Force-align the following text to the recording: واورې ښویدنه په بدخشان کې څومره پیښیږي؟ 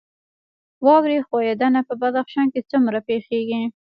واورې 0.85 1.17
ښویدنه 1.27 1.79
په 1.87 1.93
بدخشان 2.01 2.47
کې 2.53 2.61
څومره 2.71 2.99
پیښیږي؟ 3.07 3.61